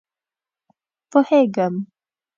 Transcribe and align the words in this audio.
_پوهېږم. 1.11 1.75